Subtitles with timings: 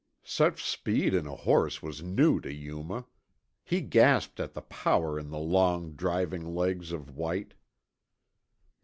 [0.25, 3.05] Such speed in a horse was new to Yuma.
[3.63, 7.53] He gasped at the power in the long, driving legs of white.